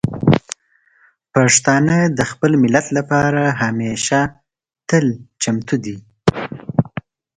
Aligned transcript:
پښتانه 1.33 1.97
د 2.17 2.19
خپل 2.31 2.51
ملت 2.63 2.87
لپاره 2.97 3.41
همیشه 3.61 4.19
تل 4.89 5.05
چمتو 5.41 5.75
دي. 5.83 5.95